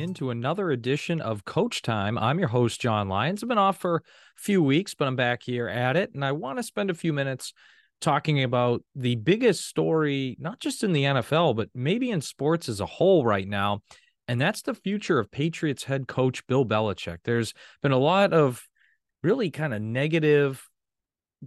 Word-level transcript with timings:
into 0.00 0.30
another 0.30 0.70
edition 0.70 1.20
of 1.20 1.44
Coach 1.44 1.82
Time. 1.82 2.18
I'm 2.18 2.38
your 2.38 2.48
host, 2.48 2.80
Jon 2.80 3.08
Lyons. 3.08 3.42
I've 3.42 3.48
been 3.48 3.58
off 3.58 3.78
for 3.78 3.96
a 3.96 4.00
few 4.40 4.62
weeks, 4.62 4.94
but 4.94 5.06
I'm 5.06 5.16
back 5.16 5.42
here 5.42 5.68
at 5.68 5.96
it. 5.96 6.14
And 6.14 6.24
I 6.24 6.32
want 6.32 6.58
to 6.58 6.62
spend 6.62 6.90
a 6.90 6.94
few 6.94 7.12
minutes 7.12 7.52
talking 8.00 8.42
about 8.42 8.82
the 8.94 9.16
biggest 9.16 9.66
story, 9.66 10.36
not 10.40 10.58
just 10.58 10.82
in 10.82 10.92
the 10.92 11.04
NFL, 11.04 11.54
but 11.54 11.68
maybe 11.74 12.10
in 12.10 12.22
sports 12.22 12.68
as 12.68 12.80
a 12.80 12.86
whole 12.86 13.24
right 13.24 13.46
now. 13.46 13.82
And 14.26 14.40
that's 14.40 14.62
the 14.62 14.74
future 14.74 15.18
of 15.18 15.30
Patriots 15.30 15.84
head 15.84 16.08
coach 16.08 16.46
Bill 16.46 16.64
Belichick. 16.64 17.18
There's 17.24 17.52
been 17.82 17.92
a 17.92 17.98
lot 17.98 18.32
of 18.32 18.66
really 19.22 19.50
kind 19.50 19.74
of 19.74 19.82
negative 19.82 20.66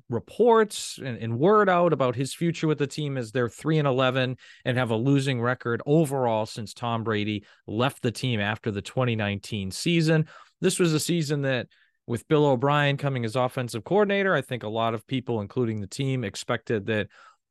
reports 0.09 0.99
and, 1.03 1.17
and, 1.17 1.37
word 1.37 1.69
out 1.69 1.93
about 1.93 2.15
his 2.15 2.33
future 2.33 2.67
with 2.67 2.79
the 2.79 2.87
team 2.87 3.17
as 3.17 3.31
they're 3.31 3.49
3 3.49 3.79
and 3.79 3.87
11 3.87 4.37
and 4.65 4.77
have 4.77 4.89
a 4.89 4.95
losing 4.95 5.41
record 5.41 5.81
overall 5.85 6.45
since 6.45 6.73
Tom 6.73 7.03
Brady 7.03 7.45
left 7.67 8.01
the 8.01 8.11
team 8.11 8.39
after 8.39 8.71
the 8.71 8.81
2019 8.81 9.71
season. 9.71 10.27
This 10.61 10.79
was 10.79 10.93
a 10.93 10.99
season 10.99 11.43
that 11.43 11.67
with 12.07 12.27
Bill 12.27 12.45
O'Brien 12.45 12.97
coming 12.97 13.23
as 13.23 13.35
offensive 13.35 13.83
coordinator, 13.83 14.33
I 14.33 14.41
think 14.41 14.63
a 14.63 14.69
lot 14.69 14.93
of 14.93 15.07
people 15.07 15.41
including 15.41 15.79
the 15.79 15.87
team 15.87 16.23
expected 16.23 16.87
that 16.87 17.07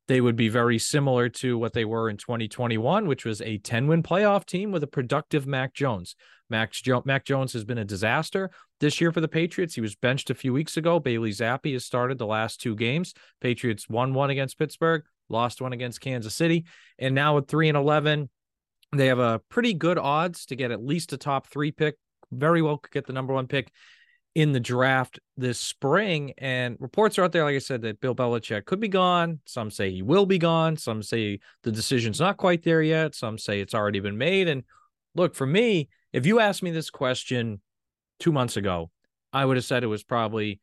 they 0.08 0.20
would 0.20 0.36
be 0.36 0.48
very 0.48 0.78
similar 0.78 1.28
to 1.28 1.56
what 1.56 1.72
they 1.72 1.84
were 1.84 2.10
in 2.10 2.16
2021, 2.16 3.06
which 3.06 3.24
was 3.24 3.40
a 3.40 3.58
10 3.58 3.86
win 3.86 4.02
playoff 4.02 4.44
team 4.44 4.72
with 4.72 4.82
a 4.82 4.88
productive 4.88 5.46
Mac 5.46 5.74
Jones. 5.74 6.16
Max 6.52 6.80
jo- 6.80 7.02
Mac 7.04 7.24
Jones 7.24 7.52
has 7.54 7.64
been 7.64 7.78
a 7.78 7.84
disaster 7.84 8.52
this 8.78 9.00
year 9.00 9.10
for 9.10 9.20
the 9.20 9.26
Patriots. 9.26 9.74
He 9.74 9.80
was 9.80 9.96
benched 9.96 10.30
a 10.30 10.34
few 10.36 10.52
weeks 10.52 10.76
ago. 10.76 11.00
Bailey 11.00 11.30
Zappe 11.30 11.72
has 11.72 11.84
started 11.84 12.18
the 12.18 12.26
last 12.26 12.60
two 12.60 12.76
games. 12.76 13.12
Patriots 13.40 13.88
won 13.88 14.14
one 14.14 14.30
against 14.30 14.58
Pittsburgh, 14.58 15.02
lost 15.28 15.60
one 15.60 15.72
against 15.72 16.00
Kansas 16.00 16.36
City, 16.36 16.66
and 17.00 17.14
now 17.14 17.34
with 17.34 17.48
three 17.48 17.68
and 17.68 17.76
eleven, 17.76 18.30
they 18.92 19.06
have 19.06 19.18
a 19.18 19.40
pretty 19.48 19.74
good 19.74 19.98
odds 19.98 20.46
to 20.46 20.54
get 20.54 20.70
at 20.70 20.84
least 20.84 21.12
a 21.12 21.16
top 21.16 21.48
three 21.48 21.72
pick. 21.72 21.96
Very 22.30 22.62
well 22.62 22.78
could 22.78 22.92
get 22.92 23.06
the 23.06 23.12
number 23.12 23.34
one 23.34 23.48
pick 23.48 23.72
in 24.34 24.52
the 24.52 24.60
draft 24.60 25.18
this 25.36 25.58
spring. 25.58 26.32
And 26.38 26.76
reports 26.80 27.18
are 27.18 27.24
out 27.24 27.32
there, 27.32 27.44
like 27.44 27.54
I 27.54 27.58
said, 27.58 27.82
that 27.82 28.00
Bill 28.00 28.14
Belichick 28.14 28.64
could 28.64 28.80
be 28.80 28.88
gone. 28.88 29.40
Some 29.44 29.70
say 29.70 29.90
he 29.90 30.00
will 30.00 30.24
be 30.24 30.38
gone. 30.38 30.76
Some 30.78 31.02
say 31.02 31.40
the 31.64 31.72
decision's 31.72 32.20
not 32.20 32.38
quite 32.38 32.62
there 32.62 32.80
yet. 32.80 33.14
Some 33.14 33.36
say 33.36 33.60
it's 33.60 33.74
already 33.74 34.00
been 34.00 34.16
made. 34.16 34.48
And 34.48 34.64
look, 35.14 35.34
for 35.34 35.46
me, 35.46 35.90
if 36.12 36.26
you 36.26 36.40
asked 36.40 36.62
me 36.62 36.70
this 36.70 36.90
question 36.90 37.60
two 38.18 38.32
months 38.32 38.56
ago, 38.56 38.90
I 39.32 39.44
would 39.44 39.56
have 39.56 39.64
said 39.64 39.82
it 39.82 39.88
was 39.88 40.04
probably 40.04 40.60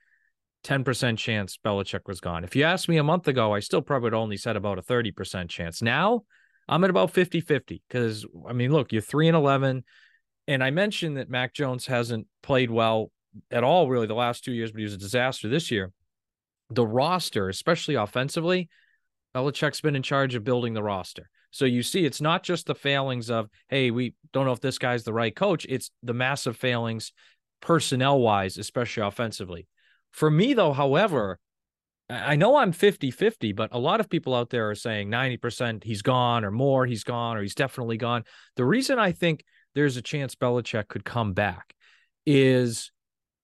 10% 0.64 1.18
chance 1.18 1.58
Belichick 1.64 2.02
was 2.06 2.20
gone. 2.20 2.44
If 2.44 2.56
you 2.56 2.64
asked 2.64 2.90
me 2.90 2.98
a 2.98 3.04
month 3.04 3.28
ago, 3.28 3.54
I 3.54 3.60
still 3.60 3.82
probably 3.82 4.08
would 4.08 4.14
only 4.14 4.38
said 4.38 4.56
about 4.56 4.78
a 4.78 4.82
30% 4.82 5.50
chance. 5.50 5.82
Now 5.82 6.24
I'm 6.68 6.84
at 6.84 6.90
about 6.90 7.12
50 7.12 7.42
50 7.42 7.82
because, 7.88 8.26
I 8.48 8.54
mean, 8.54 8.72
look, 8.72 8.92
you're 8.92 9.02
3 9.02 9.30
and 9.30 9.38
11. 9.38 9.84
And 10.48 10.64
I 10.64 10.72
mentioned 10.72 11.18
that 11.18 11.30
Mac 11.30 11.54
Jones 11.54 11.88
hasn't 11.88 12.28
played 12.44 12.72
well 12.72 13.12
at 13.52 13.64
all, 13.64 13.88
really, 13.88 14.08
the 14.08 14.16
last 14.16 14.44
two 14.44 14.52
years, 14.52 14.72
but 14.72 14.80
he 14.80 14.84
was 14.84 14.94
a 14.94 14.98
disaster 14.98 15.48
this 15.48 15.72
year. 15.72 15.92
The 16.70 16.86
roster, 16.86 17.50
especially 17.50 17.96
offensively, 17.96 18.70
Belichick's 19.36 19.82
been 19.82 19.96
in 19.96 20.04
charge 20.04 20.36
of 20.36 20.44
building 20.44 20.74
the 20.74 20.84
roster. 20.84 21.30
So 21.52 21.66
you 21.66 21.84
see, 21.84 22.06
it's 22.06 22.22
not 22.22 22.44
just 22.44 22.68
the 22.68 22.76
failings 22.76 23.30
of, 23.30 23.50
hey, 23.70 23.92
we 23.92 24.14
don't 24.34 24.46
know 24.46 24.52
if 24.52 24.62
this 24.62 24.78
guy's 24.78 25.04
the 25.04 25.14
right 25.14 25.36
coach. 25.36 25.66
It's 25.68 25.92
the 26.04 26.14
massive 26.14 26.58
failings 26.58 27.12
personnel 27.62 28.20
wise, 28.20 28.58
especially 28.58 29.04
offensively. 29.04 29.68
For 30.12 30.30
me, 30.30 30.54
though, 30.54 30.74
however, 30.74 31.40
I 32.10 32.36
know 32.36 32.56
I'm 32.56 32.72
50 32.72 33.12
50, 33.12 33.54
but 33.54 33.70
a 33.72 33.78
lot 33.78 34.00
of 34.00 34.10
people 34.10 34.34
out 34.34 34.50
there 34.50 34.70
are 34.70 34.76
saying 34.76 35.10
90% 35.10 35.84
he's 35.84 36.02
gone 36.02 36.44
or 36.44 36.52
more, 36.52 36.86
he's 36.86 37.04
gone 37.04 37.38
or 37.38 37.42
he's 37.42 37.56
definitely 37.56 37.98
gone. 37.98 38.24
The 38.56 38.66
reason 38.66 38.98
I 38.98 39.12
think 39.12 39.44
there's 39.76 39.98
a 39.98 40.02
chance 40.02 40.36
Belichick 40.36 40.88
could 40.88 41.06
come 41.06 41.34
back 41.34 41.76
is 42.26 42.92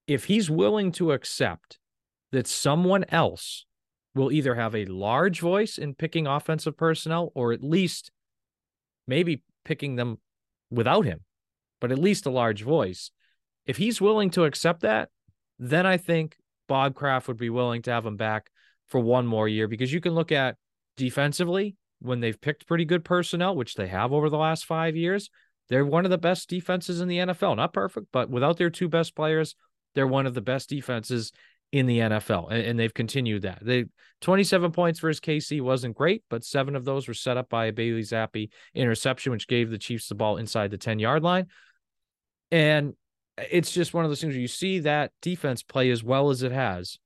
if 0.07 0.25
he's 0.25 0.49
willing 0.49 0.91
to 0.93 1.11
accept 1.11 1.79
that 2.31 2.47
someone 2.47 3.05
else 3.09 3.65
will 4.15 4.31
either 4.31 4.55
have 4.55 4.73
a 4.73 4.85
large 4.85 5.41
voice 5.41 5.77
in 5.77 5.93
picking 5.93 6.25
offensive 6.25 6.77
personnel 6.77 7.31
or 7.35 7.51
at 7.51 7.61
least 7.61 8.11
maybe 9.07 9.43
picking 9.65 9.95
them 9.95 10.17
without 10.71 11.05
him, 11.05 11.19
but 11.81 11.91
at 11.91 11.99
least 11.99 12.25
a 12.25 12.31
large 12.31 12.63
voice. 12.63 13.11
If 13.65 13.77
he's 13.77 14.01
willing 14.01 14.29
to 14.31 14.45
accept 14.45 14.81
that, 14.81 15.09
then 15.59 15.85
I 15.85 15.97
think 15.97 16.37
Bob 16.67 16.95
Kraft 16.95 17.27
would 17.27 17.37
be 17.37 17.49
willing 17.49 17.81
to 17.83 17.91
have 17.91 18.05
him 18.05 18.17
back 18.17 18.49
for 18.87 18.99
one 18.99 19.27
more 19.27 19.47
year 19.47 19.67
because 19.67 19.91
you 19.91 20.01
can 20.01 20.15
look 20.15 20.31
at 20.31 20.55
defensively 20.97 21.75
when 21.99 22.19
they've 22.19 22.39
picked 22.39 22.67
pretty 22.67 22.85
good 22.85 23.03
personnel, 23.03 23.55
which 23.55 23.75
they 23.75 23.87
have 23.87 24.13
over 24.13 24.29
the 24.29 24.37
last 24.37 24.65
five 24.65 24.95
years. 24.95 25.29
They're 25.67 25.85
one 25.85 26.05
of 26.05 26.11
the 26.11 26.17
best 26.17 26.49
defenses 26.49 27.01
in 27.01 27.07
the 27.07 27.17
NFL. 27.17 27.57
Not 27.57 27.73
perfect, 27.73 28.07
but 28.11 28.29
without 28.29 28.57
their 28.57 28.69
two 28.69 28.87
best 28.87 29.15
players, 29.15 29.55
they're 29.95 30.07
one 30.07 30.27
of 30.27 30.35
the 30.35 30.41
best 30.41 30.69
defenses 30.69 31.31
in 31.71 31.85
the 31.87 31.99
NFL, 31.99 32.51
and, 32.51 32.61
and, 32.61 32.79
they've 32.79 32.93
continued 32.93 33.41
that. 33.41 33.59
They 33.61 33.85
27 34.21 34.71
points 34.71 34.99
versus 34.99 35.19
KC 35.19 35.61
wasn't 35.61 35.95
great, 35.95 36.23
but 36.29 36.43
seven 36.43 36.75
of 36.75 36.85
those 36.85 37.07
were 37.07 37.13
set 37.13 37.37
up 37.37 37.49
by 37.49 37.65
a 37.65 37.73
Bailey 37.73 38.01
Zappe 38.01 38.49
interception, 38.73 39.31
which 39.31 39.47
gave 39.47 39.69
the 39.69 39.77
Chiefs 39.77 40.07
the 40.07 40.15
ball 40.15 40.37
inside 40.37 40.71
the 40.71 40.77
10 40.77 40.99
yard 40.99 41.23
line. 41.23 41.47
And 42.51 42.93
it's 43.37 43.71
just 43.71 43.93
one 43.93 44.05
of 44.05 44.11
those 44.11 44.21
things 44.21 44.33
where 44.33 44.41
you 44.41 44.47
see 44.47 44.79
that 44.79 45.11
defense 45.21 45.63
play 45.63 45.89
as 45.91 46.03
well 46.03 46.29
as 46.29 46.43
it 46.43 46.51
has. 46.51 46.97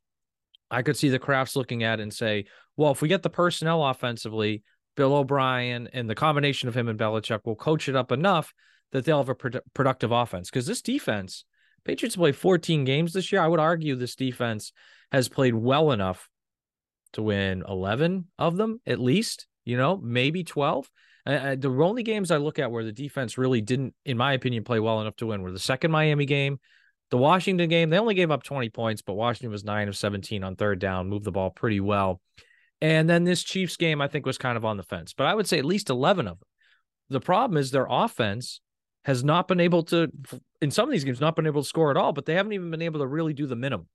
I 0.69 0.83
could 0.83 0.97
see 0.97 1.09
the 1.09 1.19
Krafts 1.19 1.55
looking 1.55 1.83
at 1.83 1.99
and 1.99 2.13
say, 2.13 2.45
well, 2.77 2.91
if 2.91 3.01
we 3.01 3.07
get 3.07 3.23
the 3.23 3.29
personnel 3.29 3.83
offensively, 3.83 4.63
Bill 4.95 5.15
O'Brien 5.15 5.89
and 5.93 6.09
the 6.09 6.15
combination 6.15 6.69
of 6.69 6.75
him 6.75 6.87
and 6.87 6.99
Belichick 6.99 7.41
will 7.45 7.55
coach 7.55 7.89
it 7.89 7.95
up 7.95 8.11
enough 8.11 8.53
that 8.91 9.05
they'll 9.05 9.17
have 9.17 9.29
a 9.29 9.35
pro- 9.35 9.61
productive 9.73 10.11
offense. 10.11 10.49
Because 10.49 10.65
this 10.65 10.81
defense, 10.81 11.45
Patriots 11.83 12.15
play 12.15 12.31
14 12.31 12.83
games 12.85 13.13
this 13.13 13.31
year. 13.31 13.41
I 13.41 13.47
would 13.47 13.59
argue 13.59 13.95
this 13.95 14.15
defense 14.15 14.71
has 15.11 15.27
played 15.27 15.55
well 15.55 15.91
enough 15.91 16.29
to 17.13 17.21
win 17.21 17.63
11 17.67 18.27
of 18.37 18.57
them 18.57 18.79
at 18.85 18.99
least, 18.99 19.47
you 19.65 19.77
know, 19.77 19.97
maybe 19.97 20.43
12. 20.43 20.89
Uh, 21.25 21.55
the 21.55 21.69
only 21.69 22.03
games 22.03 22.31
I 22.31 22.37
look 22.37 22.59
at 22.59 22.71
where 22.71 22.83
the 22.83 22.91
defense 22.91 23.37
really 23.37 23.61
didn't, 23.61 23.93
in 24.05 24.17
my 24.17 24.33
opinion, 24.33 24.63
play 24.63 24.79
well 24.79 25.01
enough 25.01 25.15
to 25.17 25.27
win 25.27 25.41
were 25.41 25.51
the 25.51 25.59
second 25.59 25.91
Miami 25.91 26.25
game, 26.25 26.59
the 27.11 27.17
Washington 27.17 27.69
game. 27.69 27.89
They 27.89 27.99
only 27.99 28.15
gave 28.15 28.31
up 28.31 28.43
20 28.43 28.69
points, 28.69 29.01
but 29.01 29.13
Washington 29.13 29.51
was 29.51 29.63
9 29.63 29.87
of 29.89 29.97
17 29.97 30.43
on 30.43 30.55
third 30.55 30.79
down, 30.79 31.09
moved 31.09 31.25
the 31.25 31.31
ball 31.31 31.51
pretty 31.51 31.79
well. 31.79 32.21
And 32.81 33.09
then 33.09 33.25
this 33.25 33.43
Chiefs 33.43 33.75
game, 33.75 34.01
I 34.01 34.07
think, 34.07 34.25
was 34.25 34.37
kind 34.37 34.57
of 34.57 34.65
on 34.65 34.77
the 34.77 34.83
fence, 34.83 35.13
but 35.13 35.27
I 35.27 35.35
would 35.35 35.47
say 35.47 35.59
at 35.59 35.65
least 35.65 35.89
11 35.89 36.27
of 36.27 36.39
them. 36.39 36.47
The 37.09 37.19
problem 37.19 37.57
is 37.57 37.71
their 37.71 37.87
offense 37.89 38.61
has 39.05 39.23
not 39.23 39.47
been 39.47 39.59
able 39.59 39.83
to, 39.83 40.11
in 40.61 40.71
some 40.71 40.87
of 40.87 40.91
these 40.91 41.03
games, 41.03 41.21
not 41.21 41.35
been 41.35 41.47
able 41.47 41.63
to 41.63 41.67
score 41.67 41.91
at 41.91 41.97
all, 41.97 42.11
but 42.11 42.25
they 42.25 42.35
haven't 42.35 42.53
even 42.53 42.69
been 42.69 42.81
able 42.81 42.99
to 42.99 43.07
really 43.07 43.33
do 43.33 43.47
the 43.47 43.55
minimum. 43.55 43.87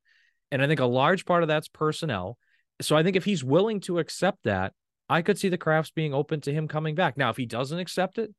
And 0.50 0.62
I 0.62 0.66
think 0.66 0.80
a 0.80 0.86
large 0.86 1.24
part 1.24 1.42
of 1.42 1.48
that's 1.48 1.68
personnel. 1.68 2.38
So 2.80 2.96
I 2.96 3.02
think 3.02 3.16
if 3.16 3.24
he's 3.24 3.44
willing 3.44 3.80
to 3.80 3.98
accept 3.98 4.44
that, 4.44 4.72
I 5.08 5.22
could 5.22 5.38
see 5.38 5.48
the 5.48 5.58
Krafts 5.58 5.92
being 5.94 6.14
open 6.14 6.40
to 6.42 6.52
him 6.52 6.68
coming 6.68 6.94
back. 6.94 7.16
Now, 7.16 7.30
if 7.30 7.36
he 7.36 7.46
doesn't 7.46 7.78
accept 7.78 8.18
it, 8.18 8.34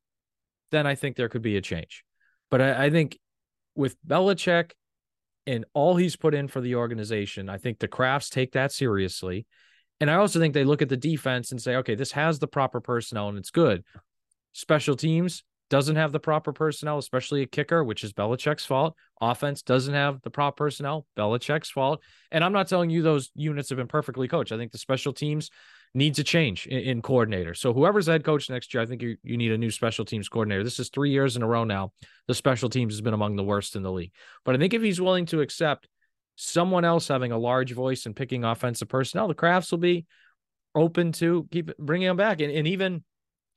then 0.72 0.88
I 0.88 0.96
think 0.96 1.16
there 1.16 1.30
could 1.30 1.44
be 1.44 1.58
a 1.58 1.62
change. 1.62 2.04
But 2.50 2.62
I, 2.62 2.86
I 2.86 2.90
think 2.90 3.20
with 3.76 3.96
Belichick 4.06 4.72
and 5.46 5.66
all 5.74 5.96
he's 5.96 6.16
put 6.16 6.34
in 6.34 6.48
for 6.48 6.62
the 6.62 6.76
organization, 6.76 7.50
I 7.50 7.58
think 7.58 7.80
the 7.80 7.88
Krafts 7.88 8.30
take 8.30 8.54
that 8.54 8.72
seriously. 8.72 9.46
And 10.00 10.10
I 10.10 10.16
also 10.16 10.40
think 10.40 10.54
they 10.54 10.64
look 10.64 10.82
at 10.82 10.90
the 10.90 10.98
defense 10.98 11.52
and 11.52 11.62
say, 11.62 11.76
okay, 11.78 11.96
this 11.96 12.12
has 12.14 12.40
the 12.40 12.48
proper 12.48 12.82
personnel 12.82 13.30
and 13.30 13.38
it's 13.38 13.52
good. 13.52 13.84
Special 14.54 14.96
teams, 14.96 15.44
doesn't 15.70 15.96
have 15.96 16.12
the 16.12 16.20
proper 16.20 16.54
personnel, 16.54 16.98
especially 16.98 17.42
a 17.42 17.48
kicker, 17.48 17.84
which 17.84 18.04
is 18.04 18.14
Belichick's 18.14 18.66
fault. 18.66 18.96
Offense 19.20 19.62
doesn't 19.62 19.94
have 19.94 20.22
the 20.22 20.30
proper 20.30 20.66
personnel, 20.66 21.08
Belichick's 21.18 21.70
fault. 21.70 22.02
And 22.32 22.44
I'm 22.44 22.54
not 22.54 22.68
telling 22.68 22.90
you 22.90 23.02
those 23.02 23.32
units 23.36 23.70
have 23.70 23.78
been 23.78 23.88
perfectly 23.88 24.28
coached. 24.28 24.52
I 24.52 24.58
think 24.58 24.72
the 24.72 24.78
special 24.78 25.14
teams 25.14 25.50
needs 25.96 26.20
a 26.20 26.24
change 26.24 26.68
in, 26.68 26.80
in 26.80 27.02
coordinator. 27.02 27.54
So 27.56 27.74
whoever's 27.74 28.08
head 28.08 28.24
coach 28.24 28.50
next 28.50 28.74
year, 28.74 28.84
I 28.84 28.86
think 28.86 29.02
you, 29.02 29.18
you 29.24 29.38
need 29.38 29.52
a 29.52 29.58
new 29.58 29.72
special 29.72 30.06
teams 30.06 30.30
coordinator. 30.30 30.64
This 30.64 30.80
is 30.80 30.90
three 30.90 31.12
years 31.12 31.36
in 31.36 31.42
a 31.42 31.48
row 31.48 31.64
now. 31.64 31.94
The 32.28 32.36
special 32.36 32.70
teams 32.70 32.94
has 32.94 33.02
been 33.02 33.14
among 33.14 33.36
the 33.36 33.44
worst 33.44 33.76
in 33.76 33.82
the 33.82 33.92
league. 33.92 34.12
But 34.44 34.56
I 34.56 34.58
think 34.60 34.74
if 34.74 34.82
he's 34.82 35.02
willing 35.02 35.26
to 35.28 35.42
accept 35.42 35.88
someone 36.36 36.86
else 36.86 37.08
having 37.08 37.32
a 37.32 37.38
large 37.38 37.72
voice 37.72 38.06
and 38.06 38.16
picking 38.16 38.44
offensive 38.44 38.90
personnel, 38.90 39.28
the 39.28 39.36
Krafts 39.36 39.72
will 39.72 39.80
be 39.80 40.06
open 40.76 41.14
to 41.14 41.48
keep 41.52 41.76
bringing 41.78 42.10
him 42.10 42.18
back. 42.18 42.42
And, 42.42 42.52
and 42.52 42.68
even 42.68 43.04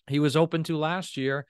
he 0.08 0.20
was 0.20 0.36
open 0.36 0.62
to 0.64 0.78
last 0.78 1.16
year 1.16 1.44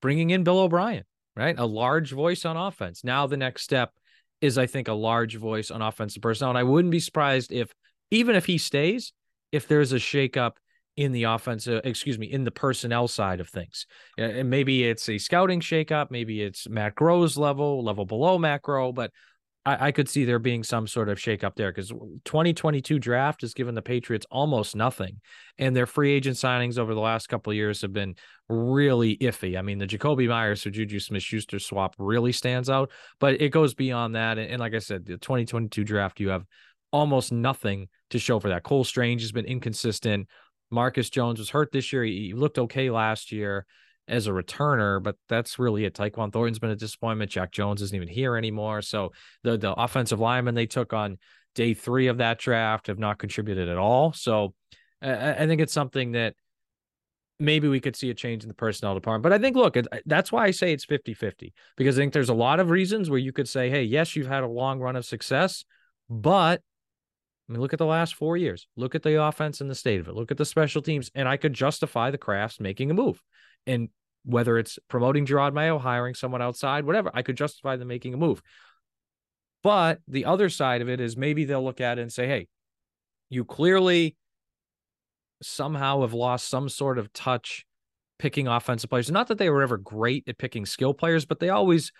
bringing 0.00 0.30
in 0.30 0.44
Bill 0.44 0.60
O'Brien, 0.60 1.04
right? 1.36 1.58
A 1.58 1.66
large 1.66 2.12
voice 2.12 2.44
on 2.44 2.56
offense. 2.56 3.04
Now 3.04 3.26
the 3.26 3.36
next 3.36 3.62
step 3.62 3.92
is, 4.40 4.58
I 4.58 4.66
think, 4.66 4.88
a 4.88 4.92
large 4.92 5.36
voice 5.36 5.70
on 5.70 5.82
offensive 5.82 6.22
personnel. 6.22 6.50
And 6.50 6.58
I 6.58 6.62
wouldn't 6.62 6.92
be 6.92 7.00
surprised 7.00 7.52
if, 7.52 7.72
even 8.10 8.36
if 8.36 8.46
he 8.46 8.58
stays, 8.58 9.12
if 9.52 9.66
there's 9.66 9.92
a 9.92 9.96
shakeup 9.96 10.52
in 10.96 11.12
the 11.12 11.24
offensive, 11.24 11.76
uh, 11.84 11.88
excuse 11.88 12.18
me, 12.18 12.26
in 12.26 12.42
the 12.42 12.50
personnel 12.50 13.06
side 13.06 13.38
of 13.38 13.48
things. 13.48 13.86
And 14.18 14.50
maybe 14.50 14.84
it's 14.84 15.08
a 15.08 15.18
scouting 15.18 15.60
shakeup, 15.60 16.10
maybe 16.10 16.42
it's 16.42 16.68
Matt 16.68 16.96
Groh's 16.96 17.38
level, 17.38 17.84
level 17.84 18.04
below 18.04 18.36
Matt 18.36 18.62
Groh, 18.62 18.92
but 18.92 19.12
I, 19.68 19.88
I 19.88 19.92
could 19.92 20.08
see 20.08 20.24
there 20.24 20.38
being 20.38 20.64
some 20.64 20.86
sort 20.86 21.10
of 21.10 21.20
shake 21.20 21.44
up 21.44 21.54
there 21.54 21.70
because 21.70 21.90
2022 22.24 22.98
draft 22.98 23.42
has 23.42 23.52
given 23.52 23.74
the 23.74 23.82
Patriots 23.82 24.26
almost 24.30 24.74
nothing. 24.74 25.20
And 25.58 25.76
their 25.76 25.84
free 25.84 26.12
agent 26.12 26.36
signings 26.36 26.78
over 26.78 26.94
the 26.94 27.00
last 27.00 27.28
couple 27.28 27.52
years 27.52 27.82
have 27.82 27.92
been 27.92 28.14
really 28.48 29.18
iffy. 29.18 29.58
I 29.58 29.62
mean, 29.62 29.76
the 29.76 29.86
Jakobi 29.86 30.26
Meyers 30.26 30.64
or 30.64 30.70
Juju 30.70 30.98
Smith 31.00 31.22
Schuster 31.22 31.58
swap 31.58 31.94
really 31.98 32.32
stands 32.32 32.70
out, 32.70 32.90
but 33.20 33.42
it 33.42 33.50
goes 33.50 33.74
beyond 33.74 34.14
that. 34.14 34.38
And, 34.38 34.50
and 34.50 34.60
like 34.60 34.74
I 34.74 34.78
said, 34.78 35.04
the 35.04 35.18
2022 35.18 35.84
draft, 35.84 36.18
you 36.18 36.30
have 36.30 36.46
almost 36.90 37.30
nothing 37.30 37.88
to 38.08 38.18
show 38.18 38.40
for 38.40 38.48
that. 38.48 38.62
Cole 38.62 38.84
Strange 38.84 39.20
has 39.20 39.32
been 39.32 39.44
inconsistent. 39.44 40.28
Marcus 40.70 41.10
Jones 41.10 41.38
was 41.38 41.50
hurt 41.50 41.72
this 41.72 41.92
year. 41.92 42.04
He 42.04 42.32
looked 42.32 42.58
okay 42.58 42.88
last 42.90 43.32
year 43.32 43.66
as 44.08 44.26
a 44.26 44.30
returner, 44.30 45.02
but 45.02 45.16
that's 45.28 45.58
really 45.58 45.84
it. 45.84 45.94
Tyquan 45.94 46.32
Thornton's 46.32 46.58
been 46.58 46.70
a 46.70 46.76
disappointment. 46.76 47.30
Jack 47.30 47.52
Jones 47.52 47.82
isn't 47.82 47.94
even 47.94 48.08
here 48.08 48.36
anymore. 48.36 48.82
So 48.82 49.12
the 49.42 49.56
the 49.56 49.72
offensive 49.72 50.18
linemen 50.18 50.54
they 50.54 50.66
took 50.66 50.92
on 50.92 51.18
day 51.54 51.74
three 51.74 52.06
of 52.06 52.18
that 52.18 52.38
draft 52.38 52.86
have 52.86 52.98
not 52.98 53.18
contributed 53.18 53.68
at 53.68 53.78
all. 53.78 54.12
So 54.12 54.54
I, 55.02 55.32
I 55.32 55.46
think 55.46 55.60
it's 55.60 55.72
something 55.72 56.12
that 56.12 56.34
maybe 57.40 57.68
we 57.68 57.80
could 57.80 57.96
see 57.96 58.10
a 58.10 58.14
change 58.14 58.42
in 58.42 58.48
the 58.48 58.54
personnel 58.54 58.94
department. 58.94 59.22
But 59.22 59.32
I 59.32 59.38
think, 59.38 59.56
look, 59.56 59.76
it, 59.76 59.86
that's 60.06 60.32
why 60.32 60.44
I 60.44 60.50
say 60.50 60.72
it's 60.72 60.84
50 60.84 61.14
50, 61.14 61.52
because 61.76 61.98
I 61.98 62.02
think 62.02 62.12
there's 62.12 62.28
a 62.28 62.34
lot 62.34 62.60
of 62.60 62.70
reasons 62.70 63.10
where 63.10 63.18
you 63.18 63.32
could 63.32 63.48
say, 63.48 63.70
hey, 63.70 63.82
yes, 63.82 64.16
you've 64.16 64.26
had 64.26 64.42
a 64.42 64.48
long 64.48 64.80
run 64.80 64.96
of 64.96 65.04
success, 65.04 65.64
but 66.10 66.60
I 67.48 67.52
mean, 67.52 67.60
look 67.60 67.72
at 67.72 67.78
the 67.78 67.86
last 67.86 68.14
four 68.14 68.36
years. 68.36 68.66
Look 68.76 68.94
at 68.94 69.02
the 69.02 69.22
offense 69.22 69.60
and 69.60 69.70
the 69.70 69.74
state 69.74 70.00
of 70.00 70.08
it. 70.08 70.14
Look 70.14 70.30
at 70.30 70.36
the 70.36 70.44
special 70.44 70.82
teams. 70.82 71.10
And 71.14 71.26
I 71.26 71.38
could 71.38 71.54
justify 71.54 72.10
the 72.10 72.18
Krafts 72.18 72.60
making 72.60 72.90
a 72.90 72.94
move. 72.94 73.22
And 73.66 73.88
whether 74.28 74.58
it's 74.58 74.78
promoting 74.88 75.24
Jerod 75.24 75.54
Mayo, 75.54 75.78
hiring 75.78 76.14
someone 76.14 76.42
outside, 76.42 76.84
whatever, 76.84 77.10
I 77.14 77.22
could 77.22 77.36
justify 77.36 77.76
them 77.76 77.88
making 77.88 78.12
a 78.12 78.18
move. 78.18 78.42
But 79.62 80.00
the 80.06 80.26
other 80.26 80.50
side 80.50 80.82
of 80.82 80.88
it 80.90 81.00
is 81.00 81.16
maybe 81.16 81.46
they'll 81.46 81.64
look 81.64 81.80
at 81.80 81.98
it 81.98 82.02
and 82.02 82.12
say, 82.12 82.26
hey, 82.26 82.46
you 83.30 83.44
clearly 83.44 84.16
somehow 85.42 86.02
have 86.02 86.12
lost 86.12 86.48
some 86.48 86.68
sort 86.68 86.98
of 86.98 87.10
touch 87.12 87.64
picking 88.18 88.48
offensive 88.48 88.90
players. 88.90 89.10
Not 89.10 89.28
that 89.28 89.38
they 89.38 89.48
were 89.48 89.62
ever 89.62 89.78
great 89.78 90.28
at 90.28 90.36
picking 90.36 90.66
skill 90.66 90.92
players, 90.92 91.24
but 91.24 91.40
they 91.40 91.48
always 91.48 91.90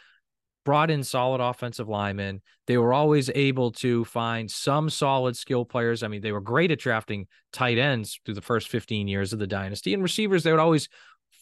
brought 0.64 0.90
in 0.90 1.02
solid 1.02 1.40
offensive 1.40 1.88
linemen. 1.88 2.42
They 2.66 2.76
were 2.76 2.92
always 2.92 3.30
able 3.34 3.72
to 3.72 4.04
find 4.04 4.50
some 4.50 4.90
solid 4.90 5.34
skill 5.34 5.64
players. 5.64 6.02
I 6.02 6.08
mean, 6.08 6.20
they 6.20 6.32
were 6.32 6.42
great 6.42 6.70
at 6.70 6.78
drafting 6.78 7.26
tight 7.54 7.78
ends 7.78 8.20
through 8.25 8.34
the 8.34 8.42
first 8.42 8.69
15 8.69 9.08
years 9.08 9.32
of 9.32 9.38
the 9.38 9.46
dynasty 9.46 9.94
and 9.94 10.02
receivers. 10.02 10.42
They 10.42 10.50
would 10.50 10.60
always 10.60 10.90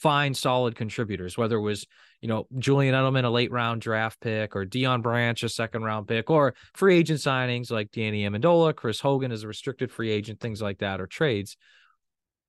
find 0.07 0.37
solid 0.37 0.77
contributors, 0.77 1.37
whether 1.37 1.57
it 1.57 1.63
was, 1.63 1.85
you 2.21 2.29
know, 2.29 2.47
Julian 2.61 2.95
Edelman, 2.95 3.25
a 3.25 3.29
late 3.29 3.51
round 3.51 3.81
draft 3.81 4.21
pick, 4.21 4.55
or 4.55 4.65
Deion 4.65 5.03
Branch, 5.03 5.43
a 5.43 5.49
second 5.49 5.83
round 5.83 6.07
pick, 6.07 6.31
or 6.31 6.55
free 6.75 6.97
agent 6.97 7.19
signings 7.19 7.73
like 7.73 7.91
Danny 7.91 8.23
Amendola, 8.23 8.73
Chris 8.73 9.01
Hogan 9.01 9.33
is 9.33 9.43
a 9.43 9.49
restricted 9.49 9.91
free 9.91 10.13
agent, 10.13 10.39
things 10.39 10.63
like 10.63 10.79
that, 10.79 11.01
or 11.01 11.09
trades. 11.09 11.57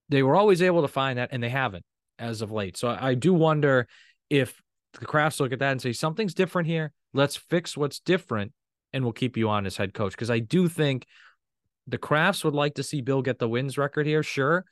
They 0.07 0.21
were 0.21 0.35
always 0.35 0.61
able 0.61 0.83
to 0.83 0.87
find 0.87 1.17
that, 1.17 1.29
and 1.31 1.41
they 1.41 1.49
haven't 1.49 1.83
as 2.19 2.43
of 2.43 2.51
late. 2.51 2.77
So 2.77 2.95
I 2.95 3.15
do 3.15 3.33
wonder 3.33 3.87
if 4.29 4.61
the 4.93 5.07
Krafts 5.07 5.39
look 5.39 5.51
at 5.51 5.57
that 5.57 5.71
and 5.71 5.81
say 5.81 5.93
something's 5.93 6.35
different 6.35 6.67
here. 6.67 6.91
Let's 7.11 7.37
fix 7.37 7.75
what's 7.75 7.99
different, 7.99 8.51
and 8.93 9.03
we'll 9.03 9.13
keep 9.13 9.35
you 9.35 9.49
on 9.49 9.65
as 9.65 9.77
head 9.77 9.95
coach. 9.95 10.11
Because 10.11 10.29
I 10.29 10.37
do 10.37 10.69
think 10.69 11.07
the 11.87 11.97
Krafts 11.97 12.43
would 12.43 12.53
like 12.53 12.75
to 12.75 12.83
see 12.83 13.01
Bill 13.01 13.23
get 13.23 13.39
the 13.39 13.49
wins 13.49 13.79
record 13.79 14.05
here, 14.05 14.21
sure, 14.21 14.63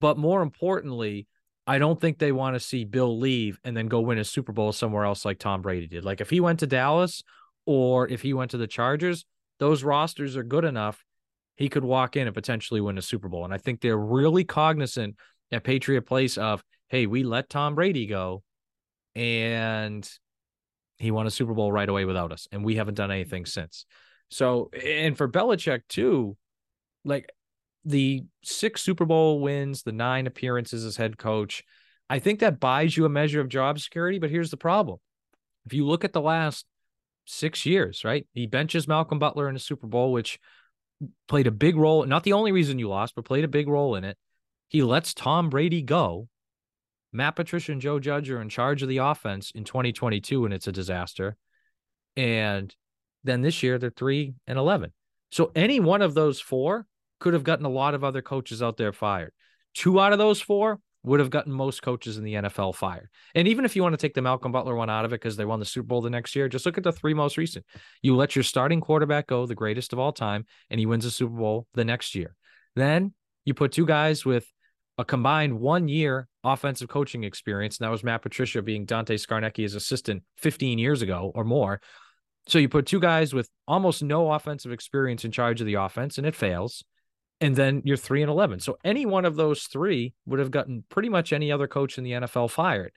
but 0.00 0.16
more 0.16 0.42
importantly, 0.42 1.26
I 1.70 1.78
don't 1.78 2.00
think 2.00 2.18
they 2.18 2.32
want 2.32 2.56
to 2.56 2.60
see 2.60 2.84
Bill 2.84 3.16
leave 3.16 3.60
and 3.62 3.76
then 3.76 3.86
go 3.86 4.00
win 4.00 4.18
a 4.18 4.24
Super 4.24 4.50
Bowl 4.50 4.72
somewhere 4.72 5.04
else 5.04 5.24
like 5.24 5.38
Tom 5.38 5.62
Brady 5.62 5.86
did. 5.86 6.04
Like 6.04 6.20
if 6.20 6.28
he 6.28 6.40
went 6.40 6.58
to 6.58 6.66
Dallas 6.66 7.22
or 7.64 8.08
if 8.08 8.22
he 8.22 8.34
went 8.34 8.50
to 8.50 8.56
the 8.56 8.66
Chargers, 8.66 9.24
those 9.60 9.84
rosters 9.84 10.36
are 10.36 10.42
good 10.42 10.64
enough. 10.64 11.04
He 11.54 11.68
could 11.68 11.84
walk 11.84 12.16
in 12.16 12.26
and 12.26 12.34
potentially 12.34 12.80
win 12.80 12.98
a 12.98 13.02
Super 13.02 13.28
Bowl. 13.28 13.44
And 13.44 13.54
I 13.54 13.58
think 13.58 13.80
they're 13.80 13.96
really 13.96 14.42
cognizant 14.42 15.14
at 15.52 15.62
Patriot 15.62 16.02
Place 16.02 16.36
of, 16.38 16.60
hey, 16.88 17.06
we 17.06 17.22
let 17.22 17.48
Tom 17.48 17.76
Brady 17.76 18.06
go 18.06 18.42
and 19.14 20.10
he 20.98 21.12
won 21.12 21.28
a 21.28 21.30
Super 21.30 21.54
Bowl 21.54 21.70
right 21.70 21.88
away 21.88 22.04
without 22.04 22.32
us. 22.32 22.48
And 22.50 22.64
we 22.64 22.74
haven't 22.74 22.94
done 22.94 23.12
anything 23.12 23.46
since. 23.46 23.86
So, 24.28 24.70
and 24.72 25.16
for 25.16 25.28
Belichick 25.28 25.82
too, 25.88 26.36
like 27.04 27.30
the 27.84 28.24
six 28.42 28.82
Super 28.82 29.04
Bowl 29.04 29.40
wins, 29.40 29.82
the 29.82 29.92
nine 29.92 30.26
appearances 30.26 30.84
as 30.84 30.96
head 30.96 31.18
coach, 31.18 31.64
I 32.08 32.18
think 32.18 32.40
that 32.40 32.60
buys 32.60 32.96
you 32.96 33.04
a 33.04 33.10
measure 33.10 33.40
of 33.40 33.48
job 33.48 33.78
security. 33.78 34.18
But 34.18 34.30
here's 34.30 34.50
the 34.50 34.56
problem 34.56 34.98
if 35.66 35.72
you 35.72 35.86
look 35.86 36.04
at 36.04 36.12
the 36.12 36.20
last 36.20 36.66
six 37.26 37.64
years, 37.64 38.04
right? 38.04 38.26
He 38.32 38.46
benches 38.46 38.88
Malcolm 38.88 39.18
Butler 39.18 39.48
in 39.48 39.54
the 39.54 39.60
Super 39.60 39.86
Bowl, 39.86 40.12
which 40.12 40.38
played 41.28 41.46
a 41.46 41.52
big 41.52 41.76
role, 41.76 42.04
not 42.04 42.24
the 42.24 42.32
only 42.32 42.52
reason 42.52 42.78
you 42.78 42.88
lost, 42.88 43.14
but 43.14 43.24
played 43.24 43.44
a 43.44 43.48
big 43.48 43.68
role 43.68 43.94
in 43.94 44.04
it. 44.04 44.18
He 44.68 44.82
lets 44.82 45.14
Tom 45.14 45.50
Brady 45.50 45.82
go. 45.82 46.28
Matt 47.12 47.36
Patricia 47.36 47.72
and 47.72 47.80
Joe 47.80 47.98
Judge 47.98 48.30
are 48.30 48.40
in 48.40 48.48
charge 48.48 48.82
of 48.82 48.88
the 48.88 48.98
offense 48.98 49.50
in 49.54 49.64
2022, 49.64 50.44
and 50.44 50.54
it's 50.54 50.68
a 50.68 50.72
disaster. 50.72 51.36
And 52.16 52.74
then 53.24 53.40
this 53.40 53.62
year, 53.62 53.78
they're 53.78 53.90
three 53.90 54.34
and 54.46 54.58
11. 54.58 54.92
So 55.30 55.50
any 55.54 55.80
one 55.80 56.02
of 56.02 56.14
those 56.14 56.40
four 56.40 56.86
could 57.20 57.34
have 57.34 57.44
gotten 57.44 57.66
a 57.66 57.70
lot 57.70 57.94
of 57.94 58.02
other 58.02 58.22
coaches 58.22 58.62
out 58.62 58.76
there 58.76 58.92
fired. 58.92 59.32
Two 59.74 60.00
out 60.00 60.12
of 60.12 60.18
those 60.18 60.40
four 60.40 60.80
would 61.02 61.20
have 61.20 61.30
gotten 61.30 61.52
most 61.52 61.82
coaches 61.82 62.18
in 62.18 62.24
the 62.24 62.34
NFL 62.34 62.74
fired. 62.74 63.08
And 63.34 63.48
even 63.48 63.64
if 63.64 63.74
you 63.74 63.82
want 63.82 63.94
to 63.94 63.96
take 63.96 64.14
the 64.14 64.22
Malcolm 64.22 64.52
Butler 64.52 64.74
one 64.74 64.90
out 64.90 65.04
of 65.04 65.12
it 65.12 65.20
because 65.20 65.36
they 65.36 65.44
won 65.44 65.60
the 65.60 65.64
Super 65.64 65.86
Bowl 65.86 66.02
the 66.02 66.10
next 66.10 66.36
year, 66.36 66.48
just 66.48 66.66
look 66.66 66.76
at 66.76 66.84
the 66.84 66.92
three 66.92 67.14
most 67.14 67.38
recent. 67.38 67.64
You 68.02 68.16
let 68.16 68.36
your 68.36 68.42
starting 68.42 68.80
quarterback 68.80 69.26
go, 69.26 69.46
the 69.46 69.54
greatest 69.54 69.92
of 69.92 69.98
all 69.98 70.12
time, 70.12 70.44
and 70.68 70.78
he 70.78 70.86
wins 70.86 71.04
a 71.04 71.10
Super 71.10 71.36
Bowl 71.36 71.66
the 71.74 71.84
next 71.84 72.14
year. 72.14 72.34
Then 72.76 73.14
you 73.44 73.54
put 73.54 73.72
two 73.72 73.86
guys 73.86 74.24
with 74.26 74.46
a 74.98 75.04
combined 75.04 75.58
one 75.58 75.88
year 75.88 76.28
offensive 76.44 76.88
coaching 76.88 77.24
experience. 77.24 77.78
And 77.78 77.86
that 77.86 77.90
was 77.90 78.04
Matt 78.04 78.22
Patricia 78.22 78.60
being 78.60 78.84
Dante 78.84 79.16
Scarnecchia's 79.16 79.74
assistant 79.74 80.22
15 80.36 80.78
years 80.78 81.00
ago 81.00 81.32
or 81.34 81.44
more. 81.44 81.80
So 82.46 82.58
you 82.58 82.68
put 82.68 82.86
two 82.86 83.00
guys 83.00 83.32
with 83.32 83.48
almost 83.66 84.02
no 84.02 84.32
offensive 84.32 84.72
experience 84.72 85.24
in 85.24 85.30
charge 85.30 85.60
of 85.60 85.66
the 85.66 85.74
offense, 85.74 86.18
and 86.18 86.26
it 86.26 86.34
fails 86.34 86.84
and 87.40 87.56
then 87.56 87.82
you're 87.84 87.96
three 87.96 88.22
and 88.22 88.30
11. 88.30 88.60
So 88.60 88.76
any 88.84 89.06
one 89.06 89.24
of 89.24 89.36
those 89.36 89.64
three 89.64 90.12
would 90.26 90.38
have 90.38 90.50
gotten 90.50 90.84
pretty 90.88 91.08
much 91.08 91.32
any 91.32 91.50
other 91.50 91.66
coach 91.66 91.96
in 91.96 92.04
the 92.04 92.12
NFL 92.12 92.50
fired. 92.50 92.92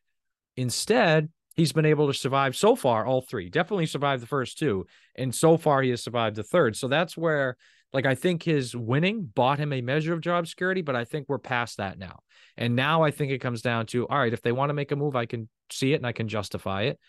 Instead, 0.58 1.30
he's 1.56 1.72
been 1.72 1.86
able 1.86 2.08
to 2.08 2.14
survive 2.14 2.56
so 2.56 2.76
far 2.76 3.06
all 3.06 3.22
three, 3.22 3.50
definitely 3.50 3.86
survived 3.86 4.22
the 4.22 4.28
first 4.28 4.58
two. 4.58 4.86
And 5.16 5.34
so 5.34 5.58
far, 5.58 5.82
he 5.82 5.92
has 5.92 6.04
survived 6.04 6.36
the 6.36 6.44
third. 6.44 6.76
So 6.76 6.88
that's 6.88 7.16
where, 7.16 7.58
like, 7.94 8.06
I 8.06 8.16
think 8.16 8.44
his 8.44 8.76
winning 8.76 9.32
bought 9.34 9.60
him 9.60 9.72
a 9.72 9.82
measure 9.82 10.14
of 10.14 10.22
job 10.22 10.48
security, 10.48 10.82
but 10.82 10.96
I 10.96 11.06
think 11.06 11.28
we're 11.30 11.40
past 11.40 11.78
that 11.78 11.98
now. 11.98 12.20
And 12.58 12.76
now 12.76 13.04
I 13.04 13.12
think 13.12 13.32
it 13.32 13.40
comes 13.40 13.62
down 13.62 13.86
to 13.88 14.08
all 14.08 14.18
right, 14.18 14.34
if 14.34 14.42
they 14.42 14.52
want 14.52 14.70
to 14.70 14.74
make 14.74 14.92
a 14.92 14.96
move, 14.96 15.16
I 15.16 15.26
can 15.26 15.50
see 15.72 15.94
it 15.94 15.98
and 15.98 16.08
I 16.08 16.12
can 16.12 16.28
justify 16.28 16.84
it. 16.84 17.00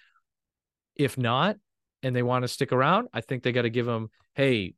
If 0.94 1.18
not, 1.18 1.56
and 2.02 2.14
they 2.14 2.22
want 2.22 2.42
to 2.42 2.48
stick 2.48 2.70
around, 2.70 3.08
I 3.12 3.22
think 3.22 3.42
they 3.42 3.52
got 3.52 3.62
to 3.62 3.70
give 3.70 3.88
him, 3.88 4.08
hey, 4.34 4.74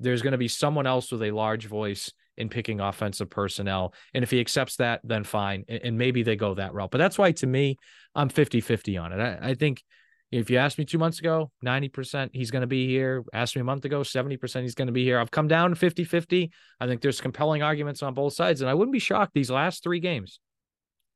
there's 0.00 0.22
going 0.22 0.32
to 0.32 0.38
be 0.38 0.48
someone 0.48 0.86
else 0.86 1.10
with 1.10 1.22
a 1.22 1.30
large 1.30 1.66
voice 1.66 2.12
in 2.36 2.48
picking 2.48 2.80
offensive 2.80 3.28
personnel. 3.28 3.92
And 4.14 4.22
if 4.22 4.30
he 4.30 4.40
accepts 4.40 4.76
that, 4.76 5.00
then 5.04 5.24
fine. 5.24 5.64
And 5.68 5.98
maybe 5.98 6.22
they 6.22 6.36
go 6.36 6.54
that 6.54 6.72
route. 6.72 6.90
But 6.90 6.98
that's 6.98 7.18
why, 7.18 7.32
to 7.32 7.46
me, 7.46 7.76
I'm 8.14 8.28
50 8.28 8.60
50 8.60 8.96
on 8.96 9.12
it. 9.12 9.20
I, 9.20 9.50
I, 9.50 9.54
think 9.54 9.82
if 10.30 10.48
you 10.48 10.58
asked 10.58 10.78
me 10.78 10.84
two 10.84 10.98
months 10.98 11.18
ago, 11.18 11.50
90% 11.64 12.30
he's 12.32 12.52
going 12.52 12.60
to 12.60 12.68
be 12.68 12.86
here. 12.86 13.24
Asked 13.32 13.56
me 13.56 13.60
a 13.60 13.64
month 13.64 13.84
ago, 13.84 14.00
70% 14.00 14.62
he's 14.62 14.76
going 14.76 14.86
to 14.86 14.92
be 14.92 15.04
here. 15.04 15.18
I've 15.18 15.32
come 15.32 15.48
down 15.48 15.70
to 15.70 15.76
50 15.76 16.04
50. 16.04 16.52
I 16.80 16.86
think 16.86 17.00
there's 17.00 17.20
compelling 17.20 17.62
arguments 17.62 18.02
on 18.02 18.14
both 18.14 18.34
sides. 18.34 18.60
And 18.60 18.70
I 18.70 18.74
wouldn't 18.74 18.92
be 18.92 19.00
shocked 19.00 19.34
these 19.34 19.50
last 19.50 19.82
three 19.82 20.00
games. 20.00 20.38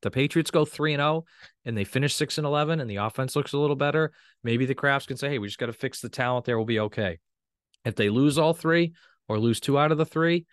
The 0.03 0.11
Patriots 0.11 0.51
go 0.51 0.65
3 0.65 0.95
and 0.95 1.01
0 1.01 1.25
and 1.65 1.77
they 1.77 1.85
finish 1.85 2.17
6 2.17 2.39
and 2.39 2.47
11 2.47 2.81
and 2.81 2.91
the 2.91 2.97
offense 2.97 3.37
looks 3.37 3.53
a 3.53 3.59
little 3.59 3.77
better. 3.77 4.11
Maybe 4.43 4.67
the 4.67 4.75
Krafts 4.75 5.07
can 5.07 5.17
say, 5.17 5.29
"Hey, 5.29 5.39
we 5.39 5.47
just 5.47 5.61
got 5.61 5.67
to 5.67 5.73
fix 5.73 6.01
the 6.01 6.09
talent 6.09 6.45
there. 6.45 6.59
We'll 6.59 6.67
be 6.67 6.81
okay." 6.81 7.21
If 7.85 7.97
they 7.97 8.11
lose 8.11 8.39
all 8.39 8.55
three 8.55 8.93
or 9.29 9.39
lose 9.39 9.61
two 9.61 9.79
out 9.79 9.93
of 9.93 9.99
the 9.99 10.07
three, 10.07 10.47